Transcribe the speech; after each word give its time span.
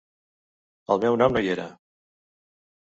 El 0.95 1.03
meu 1.05 1.21
nom 1.23 1.37
no 1.37 1.45
hi 1.47 1.53
era. 1.59 1.69